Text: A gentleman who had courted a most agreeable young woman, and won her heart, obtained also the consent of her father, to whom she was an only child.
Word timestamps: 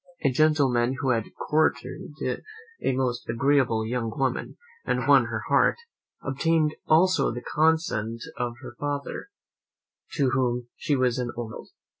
A 0.23 0.31
gentleman 0.31 0.95
who 1.01 1.11
had 1.11 1.25
courted 1.35 2.13
a 2.81 2.91
most 2.93 3.29
agreeable 3.29 3.85
young 3.85 4.09
woman, 4.09 4.57
and 4.83 5.07
won 5.07 5.25
her 5.25 5.43
heart, 5.49 5.75
obtained 6.23 6.73
also 6.87 7.29
the 7.31 7.43
consent 7.53 8.23
of 8.35 8.53
her 8.63 8.75
father, 8.79 9.29
to 10.13 10.31
whom 10.31 10.69
she 10.75 10.95
was 10.95 11.19
an 11.19 11.29
only 11.37 11.51
child. 11.53 11.69